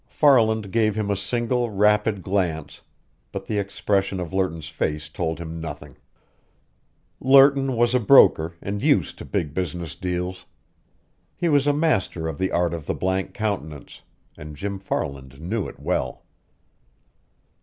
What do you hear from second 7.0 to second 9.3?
Lerton was a broker and used to